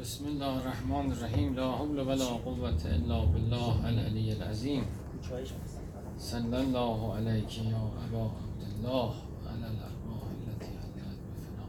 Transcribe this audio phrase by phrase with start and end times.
[0.00, 4.84] بسم الله الرحمن الرحیم لا حول ولا قوة الا بالله العلی العظیم
[6.18, 9.12] صلی الله علیک یا ابا عبدالله
[9.50, 11.66] علی الارواح التي حلت بفنا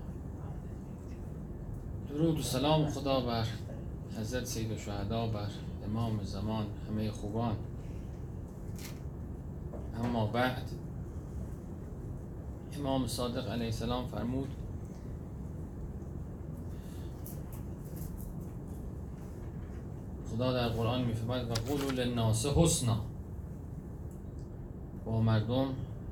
[2.09, 3.47] درود و سلام خدا بر
[4.17, 5.49] حضرت سید و شهدا بر
[5.85, 7.55] امام زمان همه خوبان
[10.03, 10.71] اما بعد
[12.79, 14.47] امام صادق علیه السلام فرمود
[20.33, 22.97] خدا در قرآن میفرماید و قولوا للناس حسنا.
[25.06, 25.68] با مردم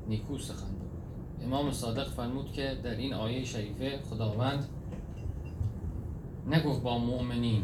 [0.07, 1.43] نیکو سخن بگوید.
[1.43, 4.65] امام صادق فرمود که در این آیه شریفه خداوند
[6.47, 7.63] نگفت با مؤمنین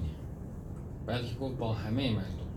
[1.06, 2.48] بلکه گفت با همه مردم.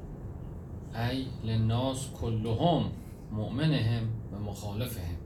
[1.10, 2.84] ای للناس کلهم
[3.32, 5.16] مؤمنهم و مخالفهم.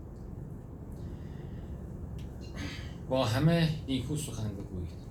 [3.09, 5.04] با همه نیکو سخن بگویید.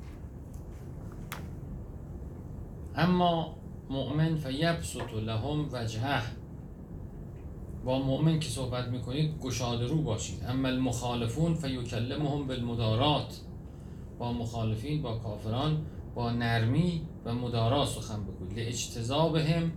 [2.96, 3.56] اما
[3.90, 6.24] مؤمن فیبسط لهم وجهه.
[7.86, 10.44] با مؤمن که صحبت می‌کنید گشاده رو باشید.
[10.48, 13.42] اما المخالفون فیکلمهم بالمدارات.
[14.20, 15.86] با مخالفین با کافران
[16.16, 19.72] با نرمی و مدارا سخن بگوید لاجتذابهم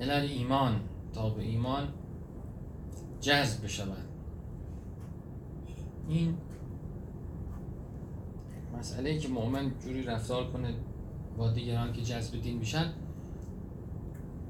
[0.00, 0.80] الی ایمان
[1.12, 1.88] تا به ایمان
[3.20, 4.08] جذب بشوند.
[6.08, 6.34] این
[8.78, 10.74] مسئله که مؤمن جوری رفتار کنه
[11.40, 12.92] با دیگران که جذب دین میشن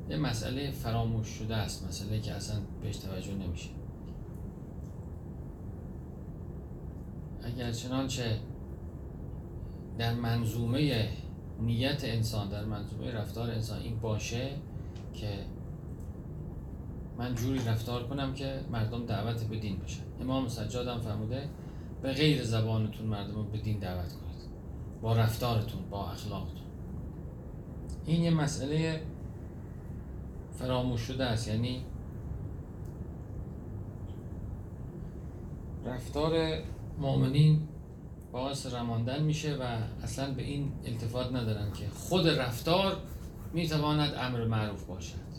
[0.08, 3.68] یه مسئله فراموش شده است مسئله که اصلا بهش توجه نمیشه.
[7.42, 8.38] اگر چنانچه
[9.98, 11.08] در منظومه
[11.60, 14.50] نیت انسان در منظومه رفتار انسان این باشه
[15.14, 15.38] که
[17.18, 20.02] من جوری رفتار کنم که مردم دعوت به دین بشن.
[20.20, 21.48] امام سجاد هم فرموده
[22.02, 24.50] به غیر زبانتون مردم به دین دعوت کنید.
[25.02, 26.59] با رفتارتون با اخلاقتون.
[28.10, 29.02] این یه مسئله
[30.52, 31.48] فراموش شده است.
[31.48, 31.82] یعنی
[35.84, 36.58] رفتار
[36.98, 37.68] مؤمنین
[38.32, 39.62] باعث رماندن میشه و
[40.02, 42.96] اصلا به این التفات ندارن که خود رفتار
[43.52, 45.30] می‌تواند امر معروف باشد.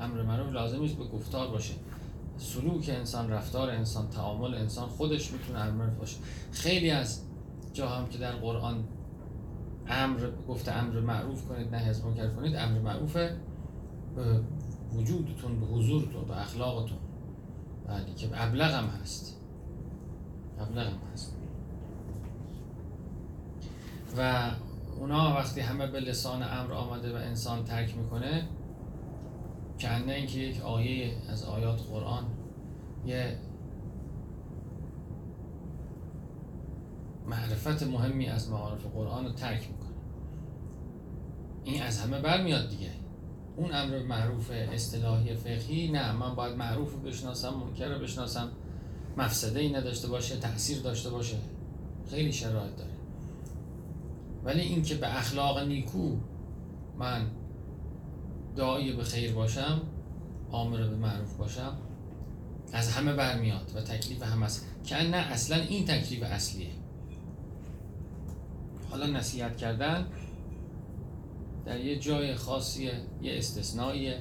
[0.00, 1.74] امر معروف لازم نیست به گفتار باشه.
[2.36, 6.16] سلوک انسان رفتار انسان تعامل انسان خودش می‌تونه امر معروف باشه.
[6.52, 7.22] خیلی از
[7.72, 8.84] جا هم که در قرآن
[9.88, 14.40] امر گفته امر معروف کنید نه از منکر کنید امر معروف به
[14.92, 16.98] وجودتون به حضورتون به اخلاقتون.
[17.88, 19.40] بله که ابلغ هم هست.
[20.58, 21.36] ابلغ هم هست.
[24.18, 24.50] و
[25.00, 28.48] اونا وقتی همه به لسان امر آمده و انسان ترک می‌کنه
[29.78, 32.24] کنه اینکه یک آیه از آیات قرآن
[33.06, 33.38] یه
[37.26, 39.96] معرفت مهمی از معارف قرآن رو ترک می‌کنه.
[41.64, 42.90] این از همه برمیاد دیگه.
[43.56, 48.48] اون امر معروف اصطلاحی فقهی نه من باید معروف رو بشناسم منکر رو بشناسم
[49.16, 51.36] مفسده ای نداشته باشه تاثیر داشته باشه.
[52.10, 52.90] خیلی شرایط داره.
[54.44, 56.16] ولی اینکه به اخلاق نیکو
[56.98, 57.30] من
[58.56, 59.80] دعای به خیر باشم
[60.50, 61.76] آمر به معروف باشم
[62.72, 66.70] از همه برمیاد و تکلیف هم است که نه اصلا این تکلیف اصلیه.
[68.96, 70.06] حالا نصیحت کردن
[71.64, 72.90] در یه جای خاصی
[73.22, 74.14] یه استثنایی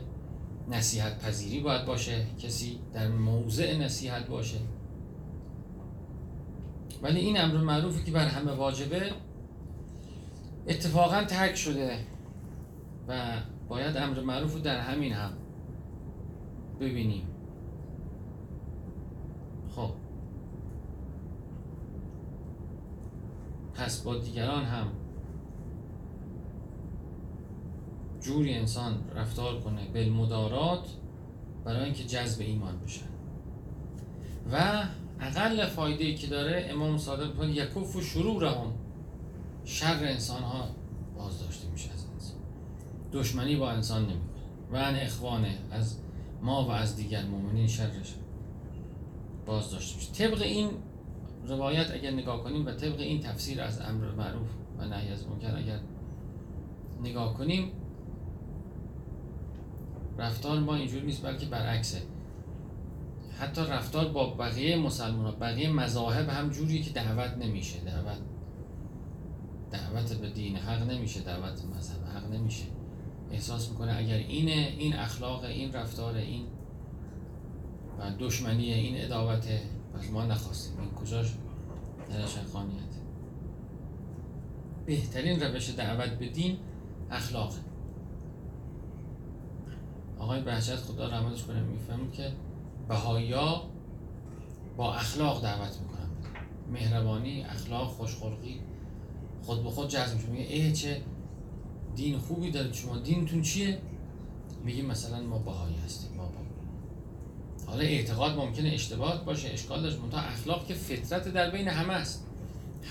[0.69, 4.57] نصیحت پذیری باید باشه کسی در موضع نصیحت باشه.
[7.01, 9.11] ولی این امر معروفی که بر همه واجبه.
[10.67, 11.97] اتفاقا ترک شده
[13.07, 15.33] و باید امر معروف رو در همین هم
[16.79, 17.27] ببینیم
[19.75, 19.91] خب
[23.75, 24.87] پس با دیگران هم
[28.21, 30.87] جوری انسان رفتار کنه بالمدارات
[31.65, 33.05] برای اینکه جذب ایمان بشن.
[34.51, 34.83] و
[35.19, 38.73] اقل فایده که داره امام صادق کنه یکف و شرور هم
[39.63, 40.67] شر انسان ها
[41.17, 42.37] بازداشته میشه از انسان.
[43.13, 44.35] دشمنی با انسان نمی‌کنه.
[44.71, 45.97] و ان اخوانه از
[46.41, 48.16] ما و از دیگر مؤمنین شرش
[49.45, 50.11] بازداشته میشه.
[50.11, 50.69] طبق این
[51.47, 54.47] روایت اگر نگاه کنیم و طبق این تفسیر از امر معروف
[54.77, 55.79] و نهی از منکر اگر
[57.03, 57.71] نگاه کنیم
[60.17, 62.01] رفتار ما اینجوری نیست بلکه برعکسه.
[63.39, 67.79] حتی رفتار با بقیه مسلمان بقیه مذاهب هم جوریه که دعوت نمیشه.
[67.79, 68.17] دعوت
[69.71, 72.65] دعوت به دین حق نمیشه دعوت مذهب حق نمیشه.
[73.31, 76.45] احساس می‌کنه اگر اینه این اخلاق این رفتار این
[77.99, 79.61] و دشمنی این اداوته
[79.95, 80.79] پس ما نخواستیم.
[80.79, 81.33] این کجاش
[82.09, 82.81] در شیخانیت
[84.85, 86.57] بهترین روش دعوت به دین
[87.11, 87.57] اخلاقه.
[90.19, 92.31] آقای بهجت خدا رحمتش کنه می‌فهمید که
[92.87, 93.61] بهایا
[94.77, 96.09] با اخلاق دعوت می‌کنن.
[96.71, 98.61] مهربانی اخلاق خوشخلقی
[99.41, 100.27] خود به خود جذب میشه.
[100.27, 101.01] میگه ای چه
[101.95, 102.97] دین خوبی دارید شما.
[102.97, 103.81] دینتون چیه؟
[104.63, 106.15] میگیم مثلا ما بهایی هستیم.
[107.66, 110.00] حالا اعتقاد ممکنه اشتباه باشه اشکال داشت.
[110.00, 112.26] منتها اخلاق که فطرت در بین همه است.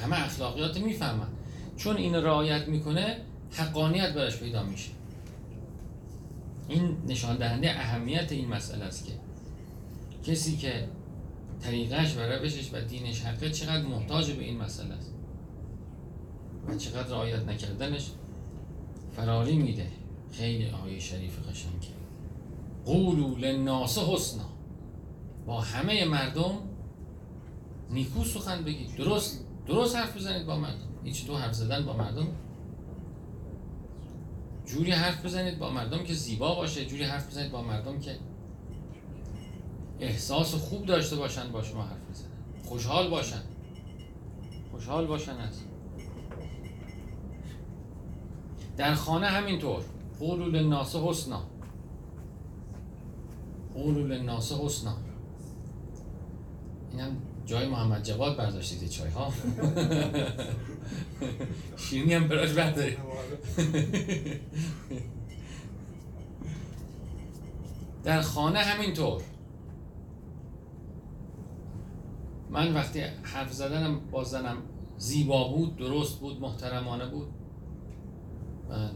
[0.03, 1.29] همه اخلاقیات می‌فهمن.
[1.77, 3.17] چون این رعایت می‌کنه
[3.53, 4.91] حقانیت براش پیدا میشه.
[6.69, 9.13] این نشان دهنده اهمیت این مسئله است که
[10.27, 10.89] کسی که
[11.61, 15.11] طریقش و روشش و دینش حقه چقدر محتاج به این مسئله است؟
[16.69, 18.11] و چقدر رعایت نکردنش
[19.17, 19.87] فراری میده.
[20.33, 21.95] خیلی آیه شریف قشنگه.
[22.85, 24.54] قولو للناس حسنا.
[25.47, 26.55] با همه مردم
[27.91, 30.89] نیکو سخن بگید درست درست حرف بزنید با مردم.
[31.05, 32.27] هیچ تو حرف زدن با مردم.
[34.67, 36.87] جوری حرف بزنید با مردم که زیبا باشه.
[36.87, 38.17] جوری حرف بزنید با مردم که
[40.01, 42.29] احساس خوب داشته باشن با شما حرف بزنن.
[42.65, 43.43] خوشحال باشن.
[44.71, 45.61] خوشحال باشن از.
[48.77, 49.85] در خانه همینطور.
[50.21, 51.43] قولو للناس حسنا.
[53.75, 54.97] قولو للناس حسنا.
[56.95, 59.33] اینم جای محمد جواد برداشتید چای ها
[61.77, 62.99] شیرینی هم براش بردارید.
[68.05, 69.23] در خانه همینطور.
[72.51, 74.57] من وقتی حرف زدنم با زنم
[74.99, 77.29] زیبا بود درست بود محترمانه بود.
[78.69, 78.91] من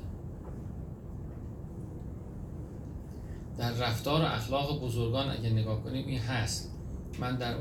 [3.58, 6.74] در رفتار و اخلاق بزرگان اگه نگاه کنیم این هست.
[7.20, 7.54] من در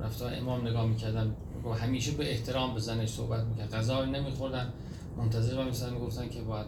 [0.00, 1.36] رفتار امام نگاه می‌کردم
[1.80, 3.74] همیشه به احترام به زنش صحبت می‌کرد.
[3.74, 4.72] غذا رو نمیخوردن.
[5.16, 6.66] منتظر و میسن می‌گفتن که باید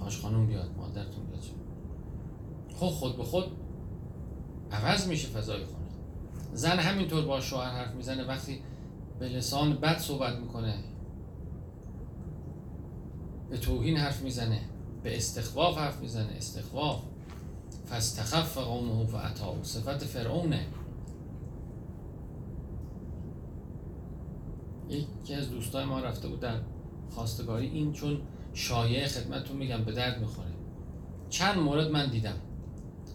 [0.00, 1.42] هاش خانم بیاد مادرتون بیاد.
[2.76, 3.44] خب خود به خود
[4.72, 5.88] عوض میشه فضای خونه
[6.52, 8.24] زن همینطور با شوهر حرف می‌زنه.
[8.24, 8.60] وقتی
[9.18, 10.74] به لسان بد صحبت می‌کنه
[13.50, 14.60] به توهین حرف می‌زنه
[15.02, 16.32] به استخفاف حرف می‌زنه.
[16.36, 17.02] استخفاف
[17.86, 20.66] فاستخف قومه و عطاو صفت فرعونه.
[24.96, 26.56] یکی از دوستای ما رفته بود در
[27.10, 28.20] خواستگاری این چون
[28.54, 30.50] شایع خدمتتون میگم به درد می‌خوره.
[31.30, 32.36] چند مورد من دیدم.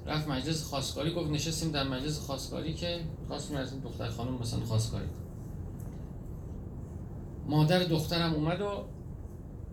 [0.06, 4.66] رفت مجلس خواستگاری گفت نشستیم در مجلس خواستگاری که خواستیم از این دختر خانم مثلا
[4.66, 5.06] خواستگاری
[7.48, 8.86] مادر دخترم اومد و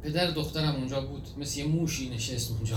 [0.02, 1.28] پدر دخترم اونجا بود.
[1.38, 2.76] مثل یه موشی نشست اونجا.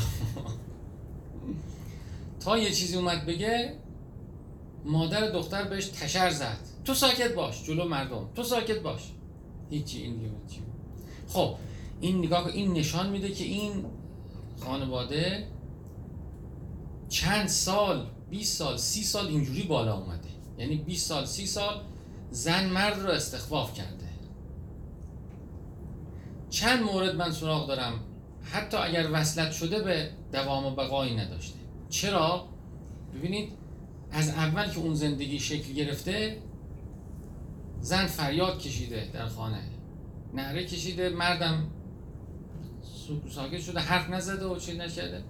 [2.39, 3.75] تا یه چیزی اومد بگه
[4.85, 6.57] مادر دختر بهش تشر زد.
[6.85, 8.29] تو ساکت باش جلو مردم.
[8.35, 9.11] تو ساکت باش.
[9.69, 10.31] هیچی این دیگه
[11.27, 11.55] خب
[12.01, 13.85] این نگاه این نشان میده که این
[14.59, 15.47] خانواده
[17.09, 20.29] چند سال 20 سال 30 سال اینجوری بالا اومده.
[20.57, 21.81] یعنی 20 سال 30 سال
[22.31, 24.05] زن مرد رو استخفاف کرده.
[26.49, 27.99] چند مورد من سراغ دارم.
[28.43, 31.59] حتی اگر وصلت شده به دوام و بقایی نداشته.
[31.89, 32.47] چرا؟
[33.15, 33.51] ببینید
[34.11, 36.37] از اول که اون زندگی شکل گرفته
[37.85, 39.61] زن فریاد کشیده در خانه.
[40.33, 41.67] نهره کشیده مردم
[43.29, 45.23] ساکت شده حرف نزده و چی نشده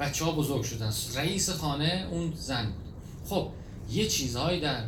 [0.00, 0.92] بچه ها بزرگ شدن.
[1.14, 2.94] رئیس خانه اون زن بود.
[3.24, 3.50] خب
[3.90, 4.84] یه چیزهایی در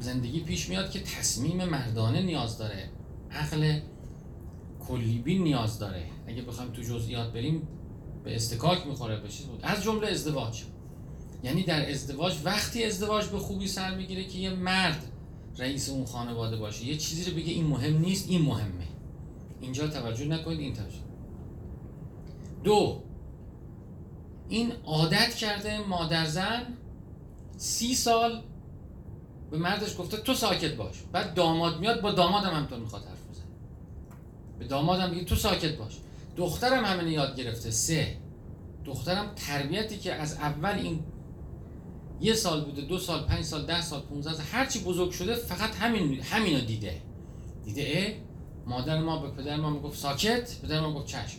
[0.00, 2.90] زندگی پیش میاد که تصمیم مردانه نیاز داره.
[3.30, 3.80] عقل
[4.88, 6.04] کلیبی نیاز داره.
[6.26, 7.68] اگه بخوایم تو جزئیات بریم
[8.24, 10.62] به استکاک می‌خوره بود از جمله ازدواج.
[11.42, 15.04] یعنی در ازدواج وقتی ازدواج به خوبی سر می‌گیره که یه مرد
[15.58, 18.88] رئیس اون خانواده باشه یه چیزی رو بگه این مهم نیست این مهمه.
[19.60, 20.98] اینجا توجه نکنید این توجه.
[22.64, 23.02] دو
[24.48, 26.62] این عادت کرده مادر زن
[27.56, 28.42] سی سال
[29.50, 30.96] به مردش گفته تو ساکت باش.
[31.12, 33.44] بعد داماد میاد با دامادم همطور می‌خواد حرف بزنه.
[34.58, 35.96] به دامادم میگه تو ساکت باش.
[36.36, 37.70] دخترم همین یاد گرفته.
[37.70, 38.16] سه
[38.84, 41.00] دخترم تربیتی که از اول این
[42.20, 45.74] یه سال بوده دو سال پنج سال ده سال 15 سال هرچی بزرگ شده فقط
[45.74, 47.02] همین همینو دیده.
[47.64, 48.12] دیده اه
[48.66, 51.38] مادر ما به پدر ما می‌گفت ساکت پدر ما گفت چشم.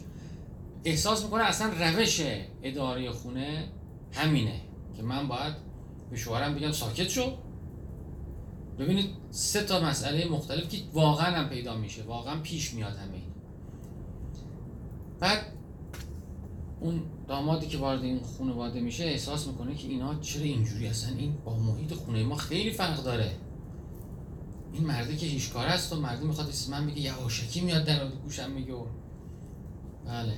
[0.85, 2.21] احساس می‌کنه اصلا روش
[2.63, 3.71] اداره خونه
[4.11, 4.61] همینه
[4.97, 5.53] که من باید
[6.11, 7.37] به شوهرم بگم ساکت شو.
[8.79, 13.33] ببینید سه تا مسئله مختلف که واقعا هم پیدا میشه واقعا پیش میاد همه این
[15.19, 15.48] بعد
[16.81, 21.37] اون دامادی که وارد این خانواده میشه احساس می‌کنه که اینا چرا اینجوری هستن؟ این
[21.45, 23.31] با محیط خونه ما خیلی فرق داره.
[24.73, 28.07] این مرده که هیچ کار است و مرده می‌خواد اسم من بگه یواشکی میاد در
[28.07, 28.73] گوشم میگه
[30.05, 30.33] بله.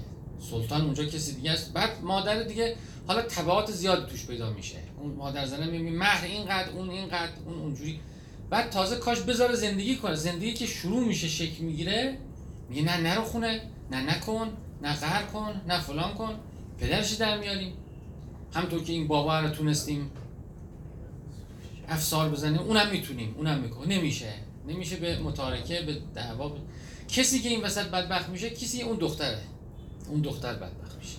[0.51, 1.73] سلطان اونجا کسی دیگه است.
[1.73, 2.75] بعد مادر دیگه
[3.07, 4.77] حالا تبعات زیاد توش پیدا میشه.
[4.99, 7.99] اون مادر زنه می‌بینی مهر اینقدر اون اینقدر اون اونجوری.
[8.49, 10.15] بعد تازه کاش بذاره زندگی کنه.
[10.15, 12.17] زندگی که شروع میشه شکل می‌گیره
[12.69, 14.47] میگه نه نرو خونه نه نکن.
[14.81, 16.33] نه قهر کن نه فلان کن
[16.77, 17.73] پدرش در میاریم.
[18.53, 20.11] همطور که این بابا رو تونستیم
[21.89, 24.33] افسار بزنیم اونم می‌تونیم اونم می‌کنه نمیشه
[24.67, 26.51] نمیشه به متارکه به دعوا
[27.07, 29.41] کسی که این وسط بدبخت میشه کسی اون دختره.
[30.09, 31.17] اون دختر بدبخت میشه.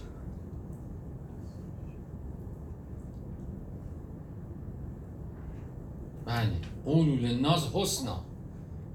[6.27, 6.61] بله.
[6.85, 8.25] قولو للناس حسنا.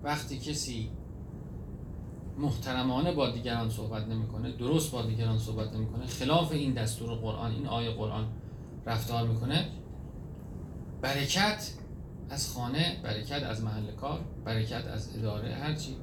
[0.03, 0.89] وقتی کسی
[2.37, 6.05] محترمانه با دیگران صحبت نمی‌کنه درست با دیگران صحبت نمی‌کنه.
[6.05, 8.27] خلاف این دستور قرآن این آیه قرآن
[8.85, 9.69] رفتار می‌کنه.
[11.01, 11.71] برکت
[12.29, 15.95] از خانه برکت از محل کار برکت از اداره هرچی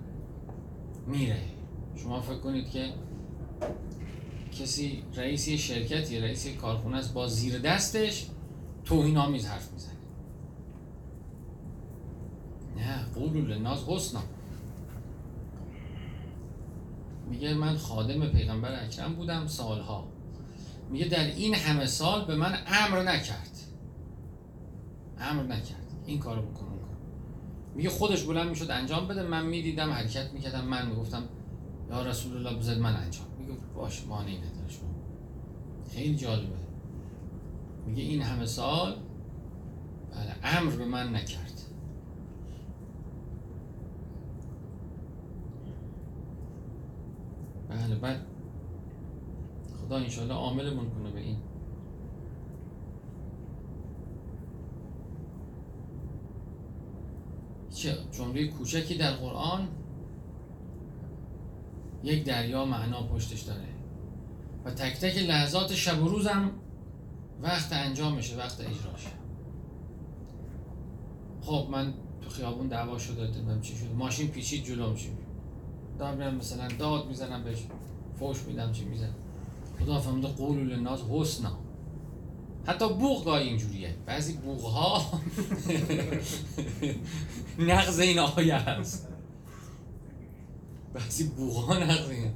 [1.06, 1.40] میره.
[1.96, 2.92] شما فکر کنید که
[4.52, 8.26] کسی رئیسی شرکتی رئیسی کارخونه است با زیر دستش
[8.84, 9.94] توهین آمیز حرف می‌زنه.
[12.76, 14.20] نه قولو للناس حسنا.
[17.30, 20.08] میگه من خادم پیغمبر اکرم بودم سالها.
[20.90, 23.58] میگه در این همه سال به من امر نکرد.
[25.18, 25.92] امر نکرد.
[26.06, 26.78] این کارو بکن اون
[27.74, 29.22] میگه خودش بلند می‌شد انجام بده.
[29.22, 30.64] من می‌دیدم حرکت می‌کردم.
[30.64, 31.22] من می‌گفتم
[31.90, 33.26] یا رسول الله بزد من انجام.
[33.38, 34.94] میگه باش مانعی نداره شما.
[35.94, 36.56] خیلی جالبه.
[37.86, 38.96] میگه این همه سال
[40.12, 41.62] بله امر به من نکرد.
[47.94, 48.26] بله بعد
[49.80, 51.36] خدا انشالله عاملمون کنه به این.
[57.74, 59.68] چه؟ جمله کوچکی در قرآن
[62.02, 63.68] یک دریا معنا پشتش داره.
[64.64, 66.50] و تک تک لحظات شب و روزم
[67.42, 69.10] وقت انجامشه وقت اجراشه
[71.40, 75.08] خب من تو خیابون دعوا شده دیدم چی شد ماشین پیچید جلوم چی
[75.98, 77.58] دارم مثلا داد می‌زنم بهش.
[78.18, 79.14] فوش میدم چی می‌زنم.
[79.80, 81.58] خدا فهمده قول للناس حسنا.
[82.66, 83.94] حتی بوغ گاهی اینجوریه.
[84.06, 85.04] بعضی بوغ ها
[87.58, 89.08] نقض این آیه هست
[90.94, 92.32] بعضی بوغ ها نقض این.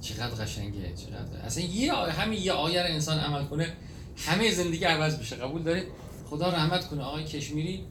[0.00, 1.36] چقدر قشنگه چقدر.
[1.44, 3.72] اصلا یه آیه همین یه آیه رو انسان عمل کنه
[4.16, 5.36] همه زندگی عوض بشه.
[5.36, 5.84] قبول دارید؟
[6.30, 7.02] خدا رحمت کنه.
[7.02, 7.84] آقای کشمیری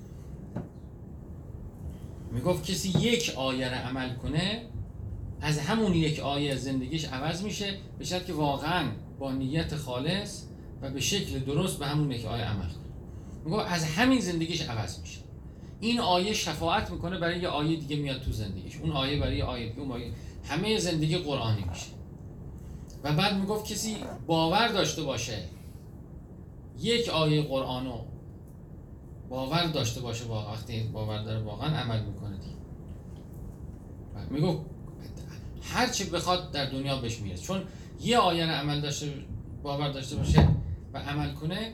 [2.32, 4.62] می‌گفت کسی یک آیه رو عمل کنه
[5.42, 10.44] از همون یک آیه زندگیش عوض میشه به شرط که واقعا با نیت خالص
[10.82, 12.84] و به شکل درست به همون یک آیه عمل کنه.
[13.46, 15.20] میگه از همین زندگیش عوض میشه.
[15.80, 18.78] این آیه شفاعت می‌کنه برای یه آیه دیگه میاد تو زندگیش.
[18.78, 20.12] اون آیه برای آیه دیگه اون آیه.
[20.50, 21.88] همه زندگی قرآنی میشه.
[23.04, 25.40] و بعد می‌گفت کسی باور داشته باشه
[26.80, 27.98] یک آیه قرآنو
[29.30, 32.58] باور داشته باشه با وقتی باور داره واقعا عمل می‌کنه دیگه.
[34.30, 34.77] می‌گفت
[35.74, 37.44] هر چی بخواد در دنیا بهش می‌رسه.
[37.44, 37.64] چون
[38.02, 39.14] یه آیه عمل داشته
[39.64, 40.48] باور داشته باشه
[40.94, 41.74] و عمل کنه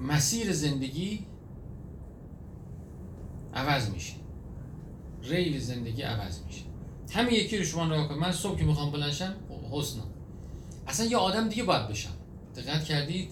[0.00, 1.26] مسیر زندگی
[3.54, 4.14] عوض میشه.
[5.22, 6.62] ریل زندگی عوض میشه.
[7.12, 9.34] همین یکی رو شما نگاه کنید من صبح که می‌خوام بلنشم
[9.72, 10.02] حسنا
[10.86, 12.10] اصلا یه آدم دیگه باید بشم.
[12.56, 13.30] دقت کردید؟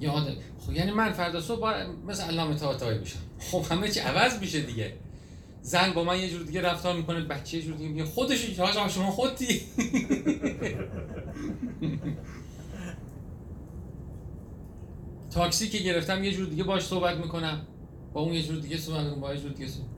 [0.00, 0.34] یه آدم
[0.66, 3.18] خب یعنی من فردا صبح باید مثل علامه طاطایی بشم.
[3.38, 4.94] خب همه چی عوض میشه دیگه.
[5.62, 9.10] زن با من یه جور دیگه رفتار می‌کنه بچه یه جور دیگه میگه خودش شما
[9.10, 9.60] خودی
[15.30, 17.60] تاکسی که گرفتم یه جور دیگه باش صحبت می‌کنم.
[18.12, 19.88] با اون یه جور دیگه صحبت می‌کنم با یه جور دیگه صحبت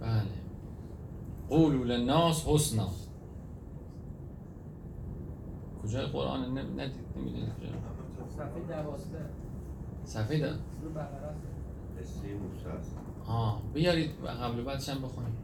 [0.00, 0.22] بله.
[1.48, 2.88] قولوا للناس حسنا.
[5.82, 7.68] کجای قرآن؟ ندید نمی‌دونید کجا.
[8.36, 9.30] صفحه دوازده.
[10.04, 11.34] صفحه ده رو بقره
[13.28, 15.36] آه بیارید قبل بعدش هم بخونیم.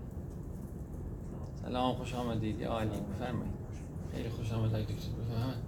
[1.63, 2.61] سلام خوش آمدید.
[2.61, 3.55] یا عالی بفرمایید.
[4.15, 4.95] خیلی خوش آمدید دکتر.
[4.95, 5.59] بفرمایید.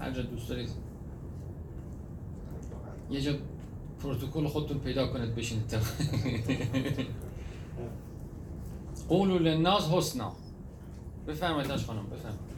[0.00, 0.70] هر جا دوست دارید.
[3.10, 3.32] یه جا
[4.02, 5.76] پروتکل خودتون پیدا کنید بشینید.
[9.08, 10.32] قولوا للناس حسنا.
[11.28, 12.56] بفرمایید داش خانم بفرمایید.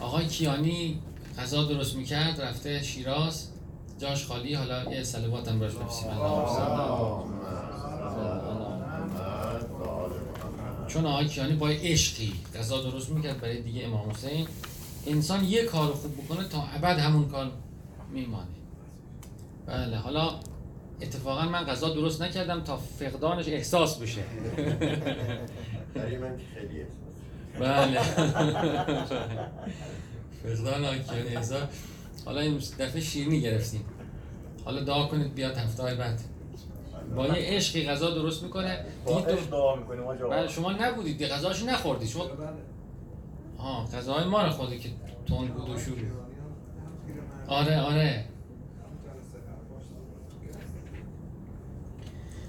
[0.00, 1.02] آقای کیانی
[1.38, 3.52] غذا درست می‌کرد رفته شیراز.
[3.98, 6.10] جاش خالی حالا یه سلوات هم براش بفرستیم
[10.88, 14.46] چون آقای کیانی با عشقی غذا درست می‌کرد برای دیگه امام حسین.
[15.06, 17.50] انسان یه کار خوب بکنه تا ابد همون کار
[18.12, 18.46] میمانه.
[19.66, 20.30] بله حالا
[21.00, 24.22] اتفاقا من غذا درست نکردم تا فقدانش احساس بشه.
[25.94, 27.16] برای من که خیلی احساس.
[27.60, 28.00] بله.
[30.56, 31.68] فقدان آکیان احساس.
[32.26, 33.84] حالا این دفعه شیرینی گرفتیم.
[34.64, 36.20] حالا دعا کنید بیاد هفته های بعد.
[37.16, 38.84] با یه عشقی غذا درست می‌کنه.
[39.04, 41.18] با عشق دعا می‌کنیم بله شما نبودید.
[41.18, 42.08] دی غذاش نخوردی.
[42.08, 42.24] شما
[43.58, 44.88] ها غذاهای ما رو خورده که
[45.26, 45.98] تون بود و شروع
[47.46, 48.24] آره آره.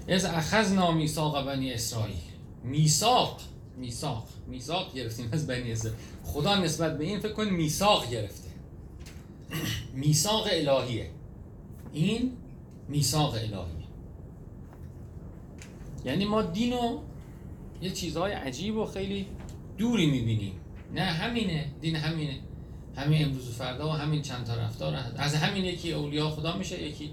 [0.08, 2.16] از اخذنا میثاق بنی اسرائیل.
[2.64, 3.40] میثاق
[3.76, 6.00] میثاق میثاق گرفتیم از بنی اسرائیل.
[6.24, 8.47] خدا نسبت به این فکر کن میثاق گرفته.
[9.94, 11.10] میثاق الهیه.
[11.92, 12.32] این
[12.88, 13.88] میثاق الهیه.
[16.04, 16.98] یعنی ما دینو
[17.82, 19.26] یه چیزهای عجیب و خیلی
[19.78, 20.52] دوری می‌بینیم.
[20.94, 22.38] نه همینه دین همینه.
[22.96, 24.94] همین امروز و فردا و همین چند تا رفتار.
[25.16, 27.12] از همین یکی اولیاء خدا میشه یکی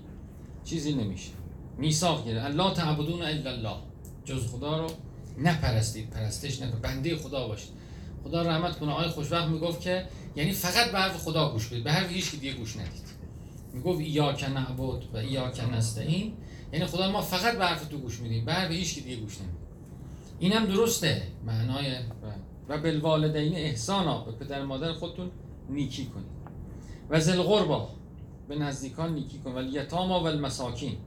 [0.63, 1.32] چیزی نمیشه.
[1.77, 3.75] میثاق گیره الله تعبدون الا الله.
[4.25, 4.88] جز خدا رو
[5.38, 6.10] نپرستید.
[6.10, 6.80] پرستش نکن.
[6.82, 7.70] بنده خدا باشید.
[8.24, 8.92] خدا رحمت کنه.
[8.92, 12.54] آقای خوشبخت می‌گفت که یعنی فقط به حرف خدا گوش بدید به حرف هیچ دیگه
[12.54, 13.06] گوش ندید.
[13.74, 16.34] می‌گفت ایاک نعبد و ایاک نستعین.
[16.74, 19.60] یعنی خدا ما فقط به حرف تو گوش میدیم به حرف هیچ دیگه گوش نمیدیم.
[20.39, 21.22] اینم درسته.
[21.46, 21.96] معنای
[22.70, 25.32] و بالوالدین احسانا به پدر مادر خودتون
[25.70, 26.36] نیکی کنید.
[27.10, 27.89] و ذل قربا
[28.48, 30.98] به نزدیکان نیکی کن ولی یتاما و المساکین.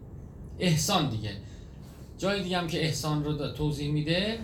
[0.58, 1.36] احسان دیگه.
[2.18, 4.38] جای دیگه هم که احسان رو توضیح میده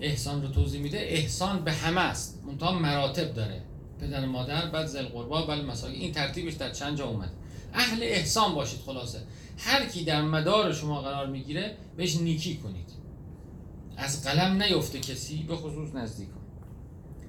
[0.00, 2.42] احسان رو توضیح میده احسان به همه است.
[2.46, 3.62] منتها مراتب داره.
[4.00, 7.32] پدر و مادر بعد ذل قربا و المساکین این ترتیبش در چند جا اومد
[7.74, 9.22] اهل احسان باشید خلاصه.
[9.58, 12.90] هر کی در مدار شما قرار می‌گیره بهش نیکی کنید.
[13.96, 16.42] از قلم نیفته کسی به خصوص نزدیکان.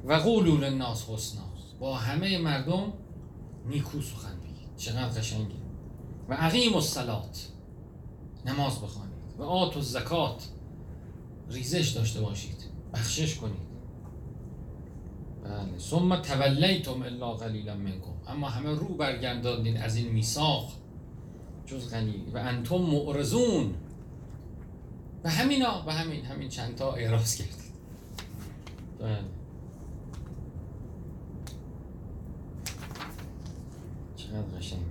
[0.05, 1.49] و قولوا للناس حسنا.
[1.79, 2.93] با همه مردم
[3.65, 4.77] نیکو سخن بگید.
[4.77, 5.55] چقدر قشنگه.
[6.29, 7.47] و عقیم الصلات.
[8.45, 9.19] نماز بخوانید.
[9.37, 10.43] و آت و زکات
[11.49, 12.63] ریزش داشته باشید.
[12.93, 13.68] بخشش کنید.
[15.49, 15.79] بله.
[15.79, 18.13] ثم تولیتم الا قلیلا منکم.
[18.27, 20.71] اما همه رو برگرداندید از این میثاق.
[21.65, 23.73] جز قلیل و انتم معرضون
[25.23, 27.69] و همینا و همین همین چند تا اعراض کردید.
[28.99, 29.19] بله.
[34.15, 34.83] چقدر قشنگی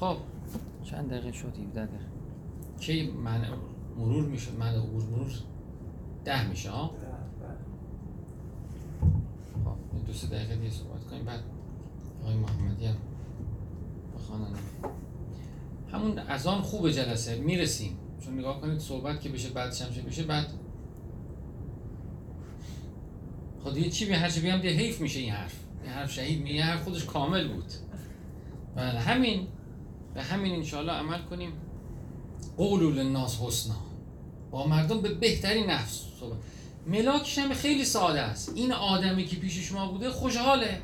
[0.00, 0.16] خب.
[0.84, 2.04] چند دقیقه شد؟ 17 دقیقه.
[2.80, 3.44] کی من
[3.98, 5.32] مرور میشه من عبور مرور
[6.24, 6.90] ده میشه ها
[9.64, 11.24] خب یه دو سه دقیقه دیگه صحبت کنیم.
[11.24, 11.40] بعد
[12.22, 12.96] آقای محمدی هم
[14.14, 14.54] بخوانن
[15.92, 17.98] همون از آن خوب جلسه می‌رسیم.
[18.24, 20.46] چون نگاه کنید صحبت که بشه بعد شمشه بشه بعد
[23.64, 25.54] خب دیگه چی به هر چی بگم دیگه حیف میشه این حرف.
[25.82, 27.72] این حرف شهید میگه حرف خودش کامل بود.
[28.76, 29.46] بله همین.
[30.14, 31.52] به همین انشاءالله عمل کنیم.
[32.56, 33.76] قولوا للناس حسنا.
[34.50, 36.38] با مردم به بهترین نفس صحبت.
[36.86, 38.52] ملاکش هم خیلی ساده است.
[38.54, 40.80] این آدمی که پیش شما بوده خوشحاله.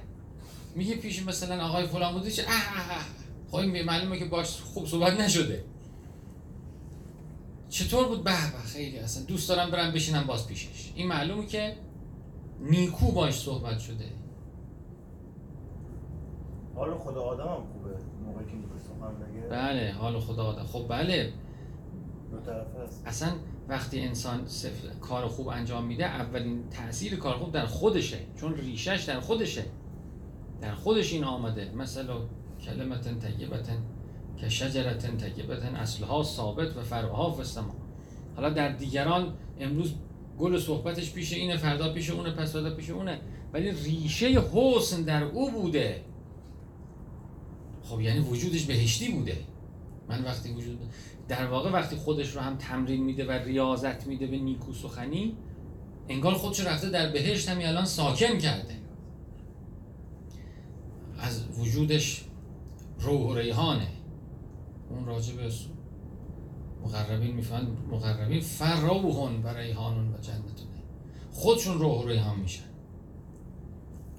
[0.75, 3.05] میگه پیش مثلا آقای فلان بوده چه اه اه اه.
[3.51, 5.65] خب این معلومه که باش خوب صحبت نشده.
[7.69, 9.25] چطور بود؟ به به خیلی اصلا.
[9.25, 10.93] دوست دارم برم بشینم باز پیشش.
[10.95, 11.77] این معلومه که
[12.61, 14.13] نیکو باش صحبت شده.
[16.75, 17.91] حال خدا آدم هم خوبه.
[18.27, 19.49] موقعی که نیکو بگه.
[19.49, 20.65] بله حال خدا آدم.
[20.65, 21.33] خب بله.
[23.07, 23.33] اصلا
[23.69, 24.47] وقتی انسان
[25.01, 28.19] کار خوب انجام میده اولین تاثیر کار خوب در خودشه.
[28.37, 29.65] چون ریشش در خودشه.
[30.61, 32.21] در خودش این آمده مثلا
[32.61, 33.69] کلمت طیبت
[34.37, 37.75] که شجرت طیبت اصلها ثابت و فرعها السما
[38.37, 39.95] حالا در دیگران امروز
[40.39, 43.21] گل صحبتش پیش اینه فردا پیش اونه پس فردا پیش اونه.
[43.53, 46.05] ولی ریشه حسن در او بوده.
[47.83, 49.37] خب یعنی وجودش بهشتی بوده.
[50.09, 50.79] من وقتی وجود
[51.29, 55.37] در واقع وقتی خودش رو هم تمرین میده و ریاضت میده به نیکو سخنی
[56.09, 58.75] انگار خودش رفته در بهشت همین الان ساکن کرده.
[61.19, 62.25] از وجودش
[62.99, 63.89] روح و ریحانه.
[64.91, 65.51] اون راجع به
[66.83, 70.79] مقربین می‌فهمن مقربین فروحون و ریحانون و جنتونه.
[71.33, 72.69] خودشون روح و ریحان میشن.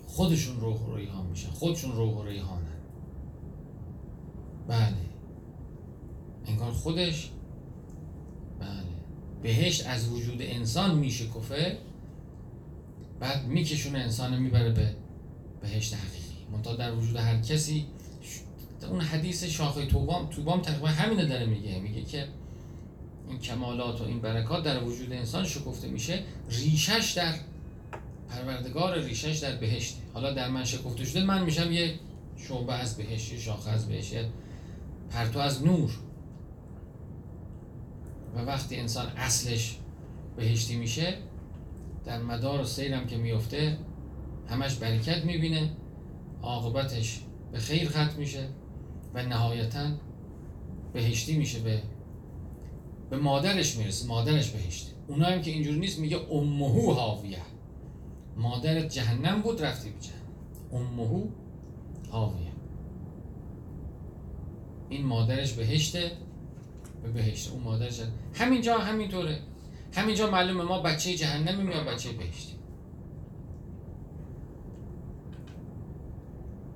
[0.07, 1.49] خودشون روح و ریحان میشن.
[1.49, 2.79] خودشون روح و ریحانن.
[4.67, 5.08] بله.
[6.49, 7.29] انگار خودش
[8.59, 8.69] بله.
[9.43, 11.77] بهشت از وجود انسان میشکفه
[13.19, 14.95] بعد میکشونه انسان می‌بره به
[15.61, 16.45] بهشت حقیقی.
[16.51, 17.85] منتها در وجود هر کسی
[18.89, 21.79] اون حدیث شاخه توبام توبام تقریبا همینو داره میگه.
[21.79, 22.27] میگه که
[23.29, 26.23] این کمالات و این برکات در وجود انسان شکفته میشه.
[26.49, 27.33] ریشش در
[28.29, 31.99] پروردگار ریشش در بهشته حالا در من شکفته شده من میشم یه
[32.37, 34.25] شعبه از بهش یه شاخه از بهش یه
[35.09, 35.91] پرتو از نور.
[38.35, 39.77] و وقتی انسان اصلش
[40.35, 41.13] بهشتی میشه
[42.05, 43.77] در مدار و سیرم که میفته
[44.47, 45.69] همش برکت می‌بینه
[46.41, 48.47] عاقبتش به خیر ختم میشه
[49.13, 49.91] و نهایتا
[50.93, 51.81] بهشتی میشه به
[53.09, 57.41] به مادرش می‌رسه مادرش بهشتی اونا هم که اینجوری نیست میگه امهو هاویه
[58.37, 60.83] مادرت جهنم بود رفتی به جهنم.
[60.83, 61.23] امهو
[62.11, 62.51] هاویه
[64.89, 66.11] این مادرش بهشته
[67.03, 68.11] به بهشت اون مادرش جهنم.
[68.33, 69.39] همینجا همینطوره.
[69.93, 72.53] همینجا معلومه ما بچه جهنمیم یا بچه بهشتی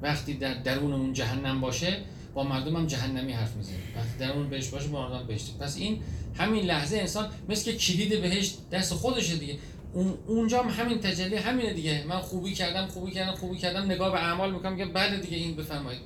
[0.02, 1.98] وقتی در درونمون جهنم باشه
[2.34, 6.02] با مردم هم جهنمی حرف می‌زنیم وقتی درون بهش باشه با مردم بهشتی پس این
[6.36, 9.58] همین لحظه انسان مثل که کلید بهشت دست خودشه دیگه.
[9.94, 12.06] اون اونجا هم همین تجلی همینه دیگه.
[12.08, 15.56] من خوبی کردم خوبی کردم خوبی کردم نگاه به اعمال می‌کنم که بعد دیگه این
[15.56, 16.02] بفرمایید.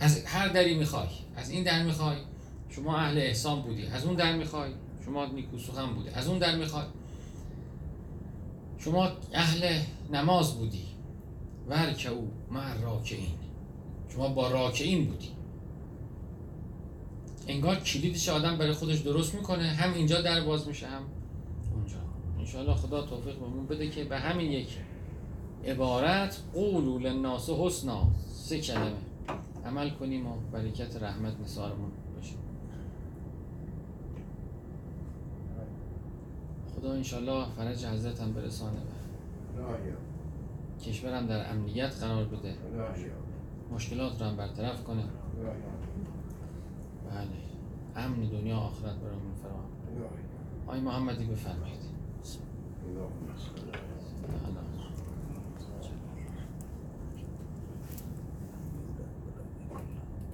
[0.00, 1.08] از هر دری می‌خوای.
[1.36, 2.16] از این در می‌خوای.
[2.70, 3.86] شما اهل احسان بودی.
[3.86, 4.70] از اون در می‌خوای.
[5.04, 6.08] شما نیکو سخن بودی.
[6.08, 6.84] از اون در می‌خوای.
[8.78, 9.80] شما اهل
[10.12, 10.84] نماز بودی.
[11.68, 13.34] ورکعو مع راکعین.
[14.08, 15.28] شما با راکعین بودی.
[17.48, 19.62] انگار کلیدش آدم برای خودش درست می‌کنه.
[19.62, 21.02] هم اینجا در باز میشه هم
[21.74, 21.96] اونجا.
[22.38, 24.68] انشاءالله خدا توفیق بهمون بده که به همین یک
[25.66, 28.06] عبارت قولوا للناس حسنا.
[28.34, 28.92] سه کلمه.
[29.66, 32.34] عمل کنیم و برکت رحمت نثارمون بشه
[36.80, 38.90] خدا انشاءالله فرج حضرت هم برسانه به.
[40.84, 42.54] کشورم در امنیت قرار بده.
[43.72, 45.02] مشکلات رو هم برطرف کنه.
[47.10, 47.40] بله.
[47.96, 49.70] امن دنیا آخرت برامون فراهم.
[50.66, 51.80] آی محمدی بفرمایید.